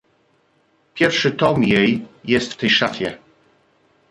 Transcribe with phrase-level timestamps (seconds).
[0.93, 3.17] "Pierwszy tom jej jest w tej szafie."